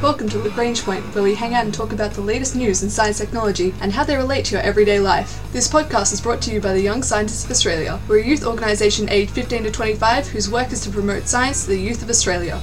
[0.00, 2.88] Welcome to Lagrange Point, where we hang out and talk about the latest news in
[2.88, 5.42] science technology and how they relate to your everyday life.
[5.52, 7.98] This podcast is brought to you by the Young Scientists of Australia.
[8.06, 11.70] We're a youth organisation aged 15 to 25 whose work is to promote science to
[11.70, 12.60] the youth of Australia.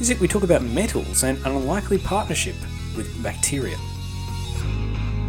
[0.00, 2.56] Is it we talk about metals and an unlikely partnership
[2.96, 3.76] with bacteria.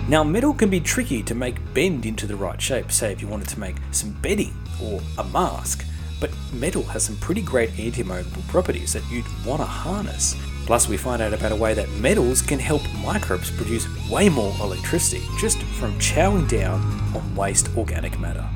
[0.09, 3.27] Now, metal can be tricky to make bend into the right shape, say if you
[3.27, 5.85] wanted to make some bedding or a mask,
[6.19, 10.35] but metal has some pretty great antimicrobial properties that you'd want to harness.
[10.65, 14.55] Plus, we find out about a way that metals can help microbes produce way more
[14.61, 16.81] electricity just from chowing down
[17.15, 18.47] on waste organic matter.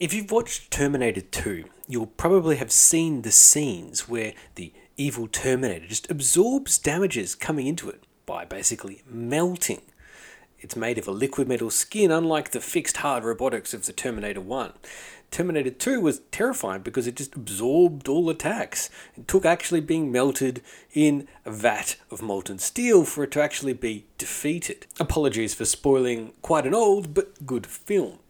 [0.00, 5.86] If you've watched Terminator 2, you'll probably have seen the scenes where the evil Terminator
[5.86, 9.82] just absorbs damages coming into it by basically melting.
[10.64, 14.40] It's made of a liquid metal skin, unlike the fixed hard robotics of the Terminator
[14.40, 14.72] 1.
[15.30, 18.88] Terminator 2 was terrifying because it just absorbed all attacks.
[19.14, 20.62] It took actually being melted
[20.94, 24.86] in a vat of molten steel for it to actually be defeated.
[24.98, 28.20] Apologies for spoiling quite an old but good film.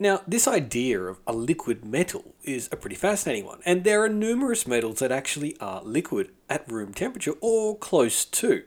[0.00, 4.08] Now, this idea of a liquid metal is a pretty fascinating one, and there are
[4.08, 8.64] numerous metals that actually are liquid at room temperature or close to.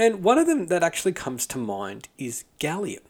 [0.00, 3.02] And one of them that actually comes to mind is gallium.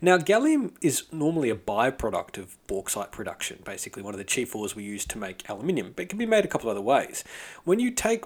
[0.00, 4.74] Now, gallium is normally a byproduct of bauxite production, basically one of the chief ores
[4.74, 7.22] we use to make aluminium, but it can be made a couple other ways.
[7.64, 8.24] When you take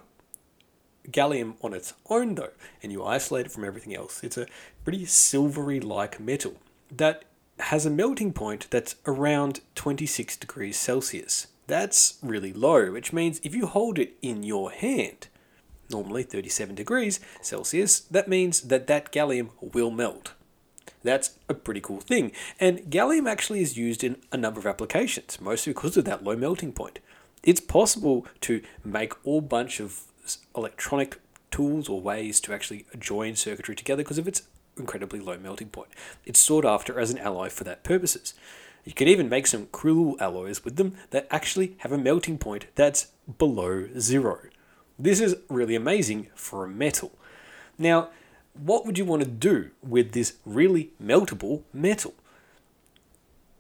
[1.11, 4.47] gallium on its own, though, and you isolate it from everything else, it's a
[4.85, 6.55] pretty silvery like metal
[6.93, 7.25] that
[7.59, 11.49] has a melting point that's around 26 degrees Celsius.
[11.67, 15.27] That's really low, which means if you hold it in your hand,
[15.93, 20.33] normally 37 degrees Celsius, that means that that gallium will melt.
[21.03, 22.33] That's a pretty cool thing.
[22.61, 26.37] And gallium actually is used in a number of applications, mostly because of that low
[26.37, 27.01] melting point.
[27.43, 30.03] It's possible to make all bunch of
[30.57, 31.19] electronic
[31.51, 34.43] tools or ways to actually join circuitry together because of its
[34.77, 35.91] incredibly low melting point.
[36.25, 38.35] It's sought after as an alloy for that purposes.
[38.85, 42.67] You can even make some cruel alloys with them that actually have a melting point
[42.75, 43.09] that's
[43.39, 44.41] below zero.
[45.03, 47.11] This is really amazing for a metal.
[47.77, 48.11] Now,
[48.55, 52.15] what would you want to do with this really meltable metal?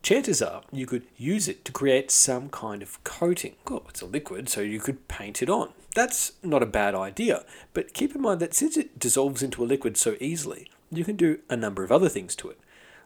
[0.04, 3.56] Chances are you could use it to create some kind of coating.
[3.66, 5.70] Oh, it's a liquid, so you could paint it on.
[5.96, 9.66] That's not a bad idea, but keep in mind that since it dissolves into a
[9.66, 12.60] liquid so easily, you can do a number of other things to it.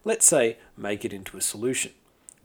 [0.04, 1.92] Let's say make it into a solution.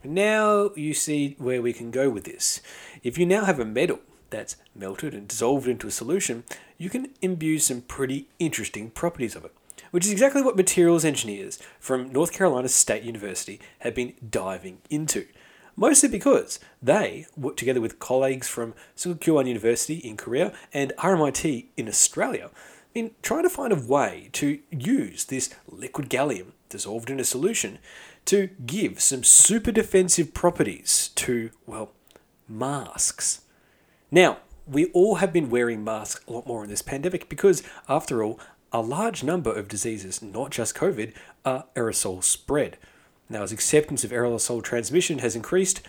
[0.05, 2.61] Now you see where we can go with this.
[3.03, 3.99] If you now have a metal
[4.31, 6.43] that's melted and dissolved into a solution,
[6.79, 9.53] you can imbue some pretty interesting properties of it,
[9.91, 15.27] which is exactly what materials engineers from North Carolina State University have been diving into.
[15.75, 22.49] Mostly because they, together with colleagues from Sungkyunkwan University in Korea and RMIT in Australia,
[22.93, 27.79] been trying to find a way to use this liquid gallium dissolved in a solution
[28.25, 31.91] to give some super defensive properties to, well,
[32.47, 33.41] masks.
[34.11, 38.21] Now, we all have been wearing masks a lot more in this pandemic because, after
[38.21, 38.39] all,
[38.73, 41.13] a large number of diseases, not just COVID,
[41.45, 42.77] are aerosol spread.
[43.29, 45.81] Now, as acceptance of aerosol transmission has increased,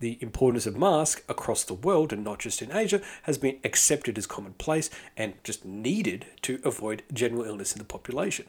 [0.00, 4.18] the importance of masks across the world and not just in Asia has been accepted
[4.18, 8.46] as commonplace and just needed to avoid general illness in the population.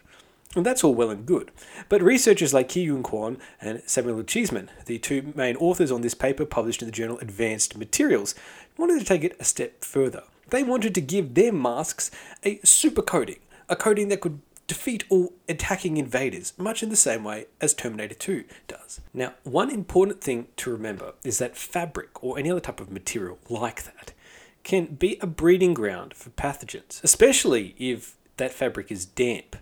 [0.56, 1.51] And that's all well and good.
[1.90, 6.44] But researchers like Ki-Yoon Kwon and Samuel Cheeseman, the two main authors on this paper
[6.44, 8.34] published in the journal Advanced Materials,
[8.79, 10.23] wanted to take it a step further.
[10.50, 12.09] They wanted to give their masks
[12.44, 17.23] a super coating, a coating that could defeat all attacking invaders, much in the same
[17.23, 19.01] way as Terminator 2 does.
[19.13, 23.40] Now, one important thing to remember is that fabric, or any other type of material
[23.50, 24.13] like that,
[24.63, 29.56] can be a breeding ground for pathogens, especially if that fabric is damp.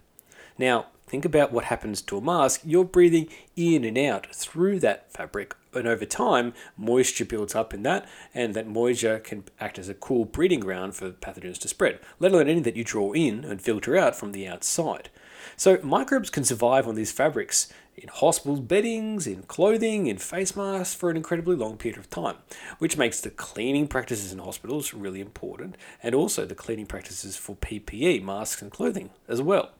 [0.57, 2.61] Now, think about what happens to a mask.
[2.63, 7.83] You're breathing in and out through that fabric, and over time, moisture builds up in
[7.83, 11.99] that, and that moisture can act as a cool breeding ground for pathogens to spread,
[12.19, 15.09] let alone any that you draw in and filter out from the outside.
[15.55, 20.93] So, microbes can survive on these fabrics in hospitals' beddings, in clothing, in face masks
[20.93, 22.35] for an incredibly long period of time,
[22.77, 27.55] which makes the cleaning practices in hospitals really important, and also the cleaning practices for
[27.55, 29.71] PPE, masks, and clothing as well.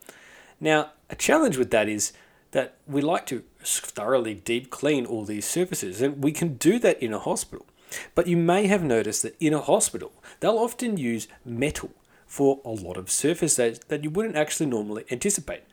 [0.60, 2.14] Now, a challenge with that is
[2.52, 7.02] that we like to thoroughly deep clean all these surfaces, and we can do that
[7.02, 7.66] in a hospital.
[8.16, 11.92] But you may have noticed that in a hospital, they'll often use metal
[12.26, 15.64] for a lot of surfaces that you wouldn't actually normally anticipate.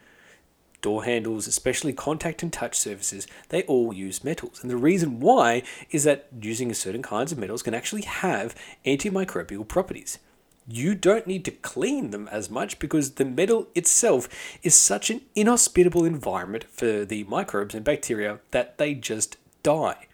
[0.81, 4.61] Door handles, especially contact and touch surfaces, they all use metals.
[4.61, 8.55] And the reason why is that using certain kinds of metals can actually have
[8.85, 10.19] antimicrobial properties.
[10.67, 14.29] You don't need to clean them as much because the metal itself
[14.63, 20.07] is such an inhospitable environment for the microbes and bacteria that they just die.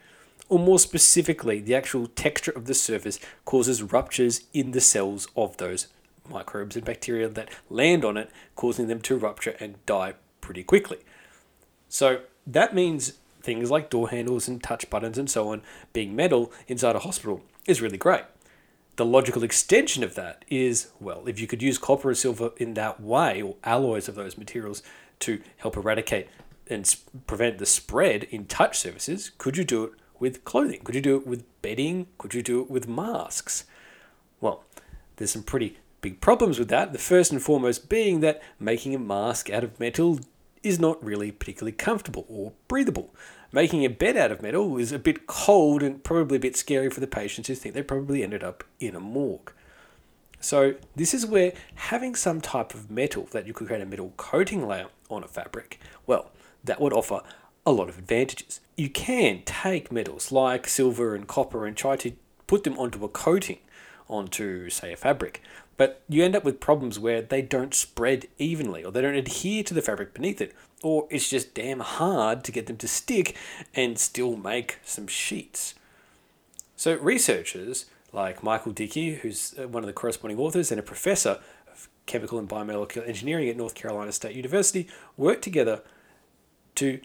[0.48, 5.56] Or more specifically, the actual texture of the surface causes ruptures in the cells of
[5.58, 5.86] those
[6.28, 10.98] microbes and bacteria that land on it, causing them to rupture and die pretty quickly.
[11.88, 15.62] So that means things like door handles and touch buttons and so on
[15.92, 18.24] being metal inside a hospital is really great.
[18.96, 22.74] The logical extension of that is well, if you could use copper or silver in
[22.74, 24.82] that way, or alloys of those materials,
[25.20, 26.28] to help eradicate
[26.68, 26.94] and
[27.26, 30.80] prevent the spread in touch surfaces, could you do it with clothing?
[30.84, 32.06] Could you do it with bedding?
[32.18, 33.64] Could you do it with masks?
[34.40, 34.64] Well,
[35.16, 36.92] there's some pretty big problems with that.
[36.92, 40.20] The first and foremost being that making a mask out of metal
[40.62, 43.14] is not really particularly comfortable or breathable.
[43.52, 46.88] Making a bed out of metal is a bit cold and probably a bit scary
[46.88, 49.52] for the patients who think they probably ended up in a morgue.
[50.38, 54.12] So, this is where having some type of metal that you could create a metal
[54.16, 56.30] coating layer on a fabric, well,
[56.64, 57.22] that would offer
[57.66, 58.60] a lot of advantages.
[58.76, 62.12] You can take metals like silver and copper and try to
[62.46, 63.58] put them onto a coating
[64.08, 65.42] onto, say, a fabric,
[65.76, 69.62] but you end up with problems where they don't spread evenly or they don't adhere
[69.64, 73.36] to the fabric beneath it, or it's just damn hard to get them to stick
[73.74, 75.74] and still make some sheets.
[76.76, 81.38] So, researchers like Michael Dickey, who's uh, one of the corresponding authors and a professor
[81.70, 85.82] of chemical and biomolecular engineering at North Carolina State University, worked together
[86.76, 87.00] to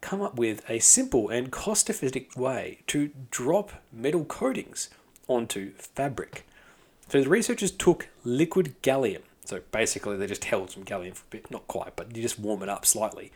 [0.00, 4.90] come up with a simple and cost effective way to drop metal coatings
[5.28, 6.46] onto fabric.
[7.08, 11.30] So the researchers took liquid gallium so basically, they just held some gallium for a
[11.30, 13.30] bit, not quite, but you just warm it up slightly.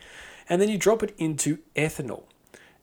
[0.47, 2.23] And then you drop it into ethanol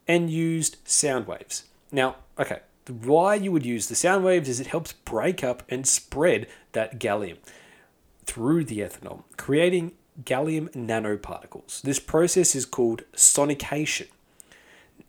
[0.06, 1.64] and used sound waves.
[1.90, 5.86] Now, okay, why you would use the sound waves is it helps break up and
[5.86, 7.38] spread that gallium
[8.24, 11.82] through the ethanol, creating gallium nanoparticles.
[11.82, 14.08] This process is called sonication.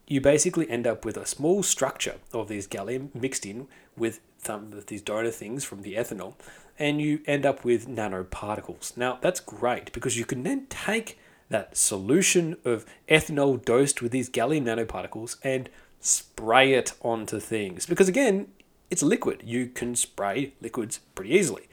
[0.08, 4.74] You basically end up with a small structure of these gallium mixed in with some
[4.74, 6.36] of these donor things from the ethanol
[6.80, 8.96] and you end up with nanoparticles.
[8.96, 11.18] Now, that's great because you can then take
[11.50, 15.70] that solution of ethanol dosed with these gallium nanoparticles and
[16.00, 17.86] spray it onto things.
[17.86, 18.48] Because again,
[18.90, 19.42] it's liquid.
[19.44, 21.68] You can spray liquids pretty easily.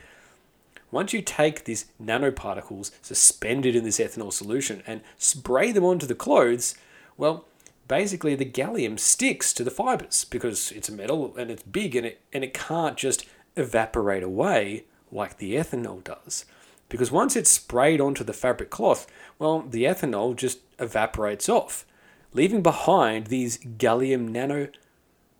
[0.90, 6.14] Once you take these nanoparticles suspended in this ethanol solution and spray them onto the
[6.14, 6.76] clothes,
[7.16, 7.46] well,
[7.88, 12.06] basically the gallium sticks to the fibers because it's a metal and it's big and
[12.06, 14.84] it, and it can't just evaporate away
[15.14, 16.44] like the ethanol does.
[16.90, 19.06] Because once it's sprayed onto the fabric cloth,
[19.38, 21.86] well, the ethanol just evaporates off,
[22.32, 24.30] leaving behind these gallium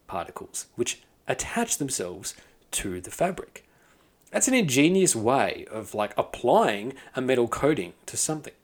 [0.08, 2.34] nanoparticles, which attach themselves
[2.70, 3.66] to the fabric.
[4.30, 8.54] That's an ingenious way of like applying a metal coating to something.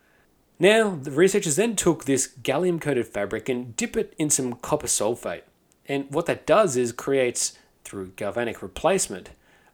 [0.58, 4.88] Now, the researchers then took this gallium coated fabric and dip it in some copper
[4.88, 5.42] sulfate.
[5.86, 9.30] And what that does is creates, through galvanic replacement,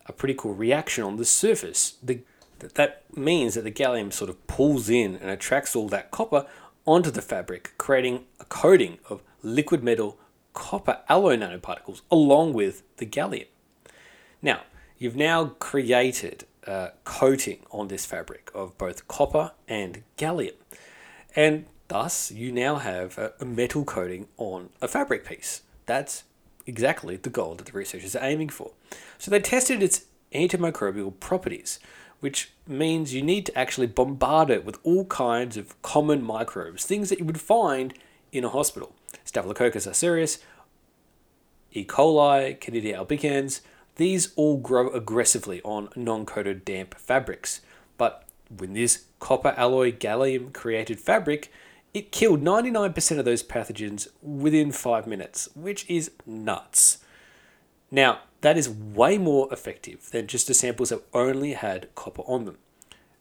[0.08, 1.96] a pretty cool reaction on the surface.
[2.02, 2.20] The,
[2.58, 6.46] that means that the gallium sort of pulls in and attracts all that copper
[6.86, 10.18] onto the fabric, creating a coating of liquid metal
[10.54, 13.46] copper alloy nanoparticles along with the gallium.
[14.40, 14.62] Now,
[14.98, 20.54] you've now created a coating on this fabric of both copper and gallium.
[21.34, 25.62] And thus, you now have a metal coating on a fabric piece.
[25.84, 26.24] That's
[26.66, 28.72] exactly the goal that the researchers are aiming for.
[29.18, 31.78] So they tested its antimicrobial properties,
[32.20, 37.08] which means you need to actually bombard it with all kinds of common microbes, things
[37.08, 37.94] that you would find
[38.32, 38.94] in a hospital.
[39.24, 40.38] Staphylococcus aureus,
[41.72, 41.84] E.
[41.84, 43.60] coli, Candida albicans,
[43.96, 47.60] these all grow aggressively on non coated damp fabrics.
[47.98, 51.50] But when this copper alloy gallium created fabric,
[51.94, 56.98] it killed 99% of those pathogens within five minutes, which is nuts.
[57.90, 62.44] Now, that is way more effective than just the samples that only had copper on
[62.44, 62.58] them.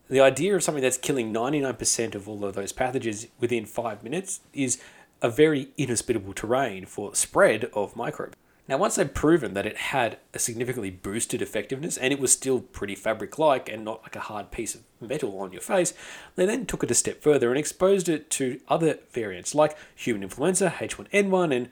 [0.10, 4.42] The idea of something that's killing 99% of all of those pathogens within five minutes
[4.54, 4.80] is
[5.22, 8.36] a very inhospitable terrain for spread of microbes.
[8.68, 12.62] Now, once they'd proven that it had a significantly boosted effectiveness and it was still
[12.62, 15.94] pretty fabric like and not like a hard piece of metal on your face,
[16.36, 20.24] they then took it a step further and exposed it to other variants like human
[20.24, 21.70] influenza, H1N1, and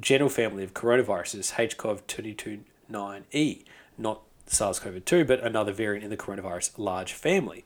[0.00, 1.52] general family of coronaviruses,
[2.88, 3.64] HCOV229E,
[3.96, 7.64] not SARS CoV 2, but another variant in the coronavirus large family.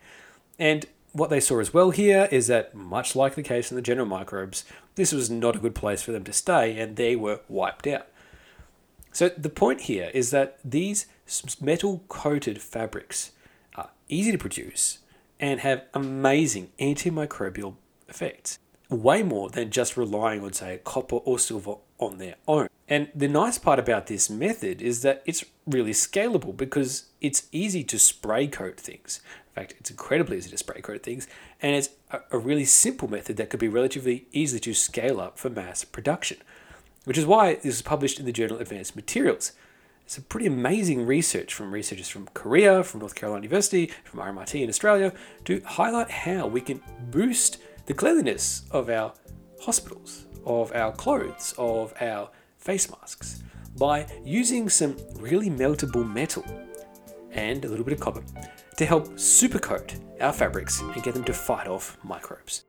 [0.58, 3.82] And what they saw as well here is that, much like the case in the
[3.82, 4.64] general microbes,
[4.96, 8.08] this was not a good place for them to stay and they were wiped out.
[9.14, 11.06] So the point here is that these
[11.61, 13.30] metal coated fabrics
[13.76, 14.99] are easy to produce
[15.38, 17.76] and have amazing antimicrobial
[18.09, 18.59] effects.
[18.90, 22.66] Way more than just relying on, say, copper or silver on their own.
[22.88, 27.85] And the nice part about this method is that it's really scalable because it's easy
[27.85, 29.21] to spray coat things.
[29.49, 31.28] In fact, it's incredibly easy to spray coat things,
[31.62, 31.90] and it's
[32.33, 36.38] a, really simple method that could be relatively easy to scale up for mass production,
[37.04, 39.52] which is why this was published in the journal Advanced Materials.
[40.04, 44.62] It's a pretty amazing research from researchers from Korea, from North Carolina University, from RMIT
[44.62, 45.12] in Australia
[45.46, 49.14] to highlight how we can boost the cleanliness of our
[49.61, 53.42] hospitals, of our clothes, of our face masks
[53.78, 56.44] by using some really meltable metal
[57.32, 58.23] and a little bit of copper
[58.76, 62.64] to help supercoat our fabrics and get them to fight off microbes.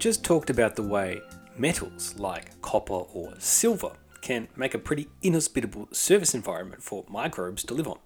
[0.00, 1.20] Just talked about the way
[1.58, 3.92] metals like copper or silver
[4.22, 7.98] can make a pretty inhospitable surface environment for microbes to live on.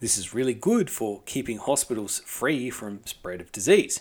[0.00, 4.00] This is really good for keeping hospitals free from spread of disease.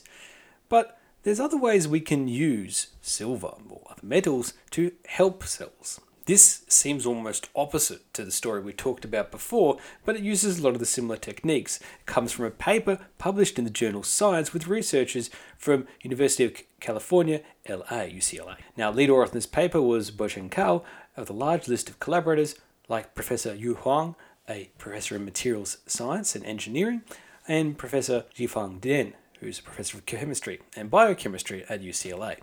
[0.70, 6.00] But there's other ways we can use silver or other metals to help cells.
[6.26, 10.64] This seems almost opposite to the story we talked about before, but it uses a
[10.64, 11.82] lot of the similar techniques.
[11.82, 16.54] It comes from a paper published in the journal Science with researchers from University of
[16.80, 18.56] California, LA, UCLA.
[18.78, 20.84] Now, lead author in this paper was Bocheng Cao
[21.18, 22.56] of a large list of collaborators
[22.88, 24.16] like Professor Yu Huang,
[24.48, 27.02] a professor in materials science and engineering,
[27.50, 32.38] and Professor Xiangfeng Duan, who's a professor of chemistry and biochemistry at UCLA.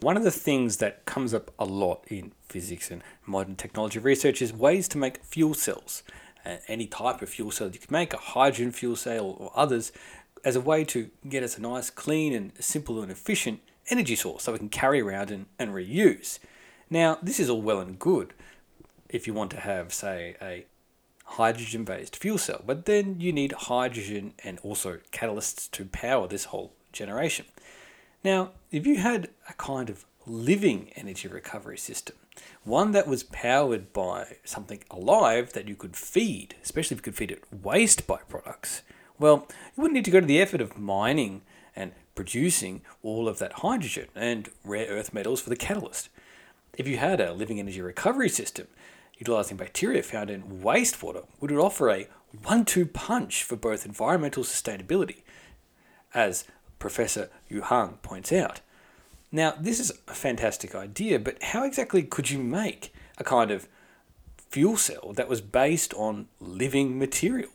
[0.00, 4.40] One of the things that comes up a lot in physics and modern technology research
[4.40, 6.02] is ways to make fuel cells.
[6.44, 9.92] Uh, any type of fuel cell you can make, a hydrogen fuel cell or others,
[10.42, 14.46] as a way to get us a nice, clean, and simple and efficient energy source
[14.46, 16.38] that we can carry around and, and reuse.
[16.88, 18.32] Now, this is all well and good
[19.10, 20.64] if you want to have, say, a
[21.26, 26.46] hydrogen based fuel cell, but then you need hydrogen and also catalysts to power this
[26.46, 27.44] whole generation.
[28.22, 32.16] Now, if you had a kind of living energy recovery system,
[32.64, 37.16] one that was powered by something alive that you could feed, especially if you could
[37.16, 38.82] feed it waste byproducts,
[39.18, 39.46] well,
[39.76, 41.42] you wouldn't need to go to the effort of mining
[41.74, 46.08] and producing all of that hydrogen and rare earth metals for the catalyst.
[46.76, 48.68] If you had a living energy recovery system
[49.16, 52.08] utilizing bacteria found in wastewater, would it offer a
[52.44, 55.22] one two punch for both environmental sustainability,
[56.14, 56.44] as
[56.80, 58.60] Professor Yu Huang points out.
[59.30, 63.68] Now, this is a fantastic idea, but how exactly could you make a kind of
[64.48, 67.50] fuel cell that was based on living material?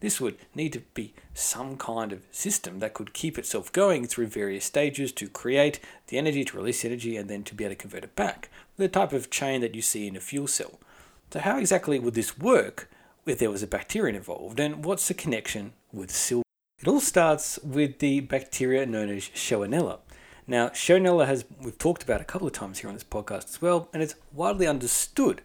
[0.00, 4.26] This would need to be some kind of system that could keep itself going through
[4.28, 7.80] various stages to create the energy, to release energy, and then to be able to
[7.80, 8.48] convert it back.
[8.76, 10.80] The type of chain that you see in a fuel cell.
[11.32, 12.90] So, how exactly would this work
[13.26, 16.49] if there was a bacterium involved, and what's the connection with silver?
[16.80, 19.98] It all starts with the bacteria known as Shewanella.
[20.46, 23.60] Now, Shewanella has we've talked about a couple of times here on this podcast as
[23.60, 25.42] well, and it's widely understood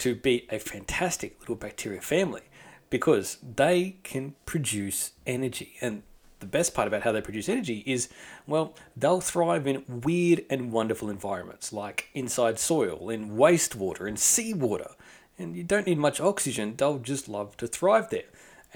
[0.00, 2.42] to be a fantastic little bacteria family
[2.90, 5.76] because they can produce energy.
[5.80, 6.02] And
[6.40, 8.10] the best part about how they produce energy is,
[8.46, 14.90] well, they'll thrive in weird and wonderful environments like inside soil, in wastewater, in seawater.
[15.38, 18.24] And you don't need much oxygen, they'll just love to thrive there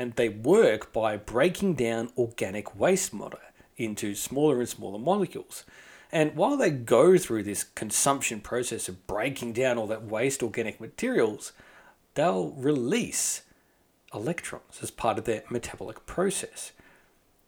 [0.01, 3.37] and they work by breaking down organic waste matter
[3.77, 5.63] into smaller and smaller molecules.
[6.11, 10.81] And while they go through this consumption process of breaking down all that waste organic
[10.81, 11.53] materials,
[12.15, 13.43] they'll release
[14.15, 16.73] electrons as part of their metabolic process.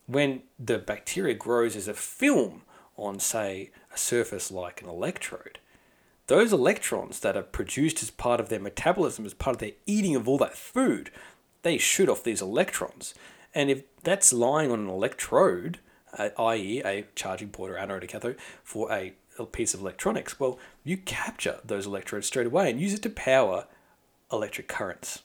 [0.04, 2.64] When the bacteria grows as a film
[2.98, 5.58] on, say, a surface like an electrode,
[6.26, 10.14] those electrons that are produced as part of their metabolism, as part of their eating
[10.14, 11.10] of all that food,
[11.62, 13.14] they shoot off these electrons.
[13.54, 15.78] And if that's lying on an electrode,
[16.16, 20.38] uh, i.e., a charging port or anode or cathode for a, a piece of electronics,
[20.38, 23.66] well, you capture those electrodes straight away and use it to power
[24.32, 25.22] electric currents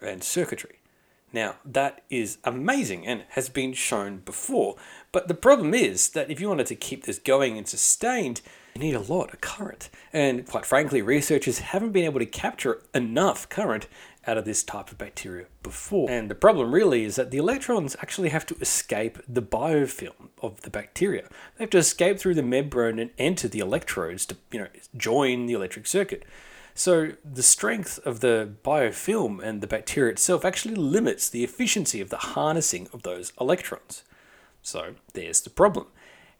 [0.00, 0.76] and circuitry.
[1.32, 4.76] Now, that is amazing and has been shown before,
[5.12, 8.40] but the problem is that if you wanted to keep this going and sustained,
[8.74, 9.90] you need a lot of current.
[10.12, 13.86] And quite frankly, researchers haven't been able to capture enough current
[14.26, 16.10] out of this type of bacteria before.
[16.10, 20.60] And the problem really is that the electrons actually have to escape the biofilm of
[20.60, 21.22] the bacteria.
[21.56, 25.46] They have to escape through the membrane and enter the electrodes to, you know, join
[25.46, 26.24] the electric circuit.
[26.74, 32.10] So the strength of the biofilm and the bacteria itself actually limits the efficiency of
[32.10, 34.02] the harnessing of those electrons.
[34.62, 35.86] So there's the problem.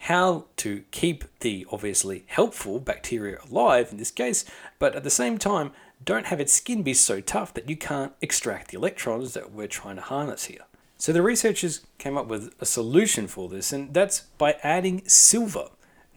[0.05, 4.45] How to keep the obviously helpful bacteria alive in this case,
[4.79, 5.73] but at the same time,
[6.05, 9.67] don't have its skin be so tough that you can't extract the electrons that we're
[9.67, 10.65] trying to harness here.
[10.97, 15.69] So the researchers came up with a solution for this, and that's by adding silver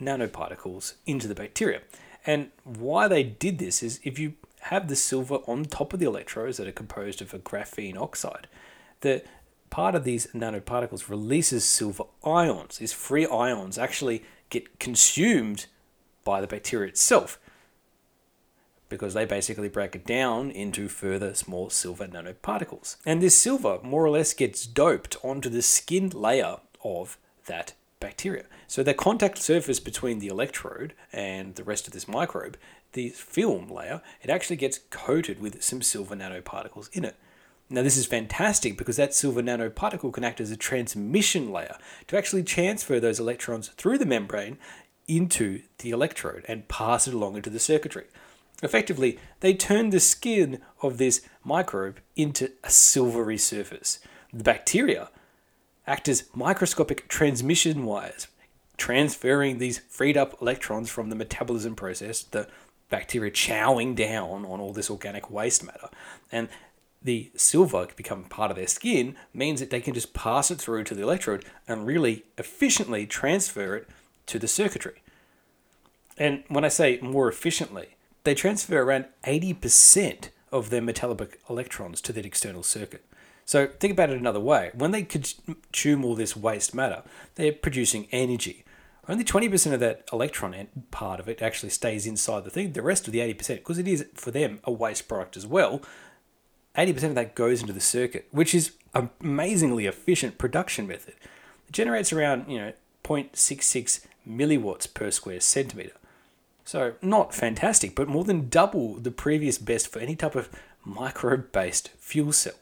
[0.01, 1.81] nanoparticles into the bacteria.
[2.25, 6.05] And why they did this is if you have the silver on top of the
[6.05, 8.47] electrodes that are composed of a graphene oxide,
[9.01, 9.23] the
[9.69, 12.77] part of these nanoparticles releases silver ions.
[12.77, 15.65] These free ions actually get consumed
[16.23, 17.39] by the bacteria itself
[18.93, 22.97] because they basically break it down into further small silver nanoparticles.
[23.07, 28.45] And this silver more or less gets doped onto the skin layer of that bacteria.
[28.67, 32.55] So the contact surface between the electrode and the rest of this microbe,
[32.91, 37.15] the film layer, it actually gets coated with some silver nanoparticles in it.
[37.71, 42.15] Now, this is fantastic because that silver nanoparticle can act as a transmission layer to
[42.15, 44.59] actually transfer those electrons through the membrane
[45.07, 48.05] into the electrode and pass it along into the circuitry.
[48.63, 53.99] Effectively, they turn the skin of this microbe into a silvery surface.
[54.31, 55.09] The bacteria
[55.85, 58.27] act as microscopic transmission wires,
[58.77, 62.47] transferring these freed up electrons from the metabolism process, the
[62.89, 65.89] bacteria chowing down on all this organic waste matter.
[66.31, 66.47] And
[67.01, 70.85] the silver become part of their skin means that they can just pass it through
[70.85, 73.89] to the electrode and really efficiently transfer it
[74.27, 75.01] to the circuitry.
[76.17, 82.13] And when I say more efficiently, they transfer around 80% of their metallic electrons to
[82.13, 83.05] that external circuit.
[83.45, 84.71] So think about it another way.
[84.73, 87.03] When they consume all this waste matter,
[87.35, 88.63] they're producing energy.
[89.09, 90.55] Only 20% of that electron
[90.91, 92.71] part of it actually stays inside the thing.
[92.71, 95.81] The rest of the 80%, because it is for them a waste product as well,
[96.77, 101.15] 80% of that goes into the circuit, which is an amazingly efficient production method.
[101.67, 105.91] It generates around, you know, 0.66 milliwatts per square centimeter.
[106.65, 110.49] So, not fantastic, but more than double the previous best for any type of
[110.85, 112.53] microbe based fuel cell.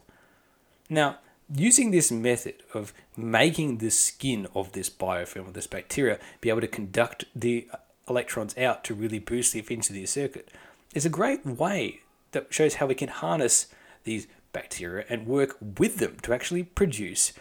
[0.90, 1.20] Now,
[1.54, 6.62] using this method of making the skin of this biofilm of this bacteria be able
[6.62, 7.68] to conduct the
[8.08, 10.50] electrons out to really boost the efficiency of the circuit
[10.94, 13.68] is a great way that shows how we can harness
[14.04, 17.34] these bacteria and work with them to actually produce,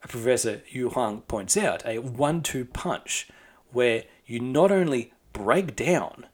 [0.00, 3.28] Professor Yu Huang points out, a one two punch
[3.72, 6.24] where you not only break down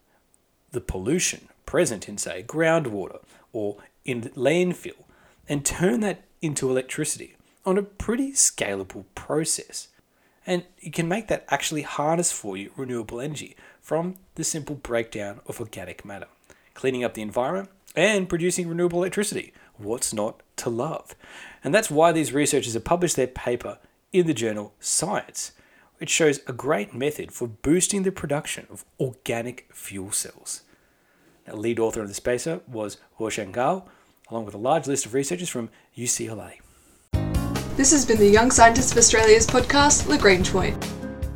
[0.71, 3.21] the pollution present in, say, groundwater
[3.53, 5.05] or in landfill
[5.49, 7.37] and turn that into electricity
[7.67, 9.89] on a pretty scalable process.
[10.47, 15.41] And you can make that actually harness for you renewable energy from the simple breakdown
[15.47, 16.29] of organic matter,
[16.75, 19.53] cleaning up the environment and producing renewable electricity.
[19.77, 21.15] What's not to love?
[21.63, 23.79] And that's why these researchers have published their paper
[24.13, 25.53] in the journal Science,
[26.01, 30.63] which shows a great method for boosting the production of organic fuel cells.
[31.47, 33.85] Now, lead author of the paper was Bocheng Cao,
[34.31, 36.55] along with a large list of researchers from UCLA.
[37.77, 40.83] This has been the Young Scientists of Australia's podcast, Lagrange Point.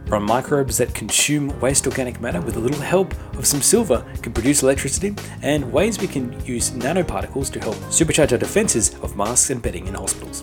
[0.06, 4.32] From microbes that consume waste organic matter with a little help of some silver can
[4.32, 9.50] produce electricity, and ways we can use nanoparticles to help supercharge our defences of masks
[9.50, 10.42] and bedding in hospitals.